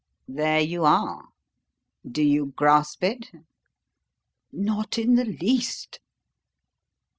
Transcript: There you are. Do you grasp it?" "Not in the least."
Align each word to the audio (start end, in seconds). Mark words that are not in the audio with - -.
There 0.27 0.59
you 0.59 0.83
are. 0.83 1.27
Do 2.11 2.23
you 2.23 2.47
grasp 2.55 3.03
it?" 3.03 3.29
"Not 4.51 4.97
in 4.97 5.13
the 5.13 5.25
least." 5.25 5.99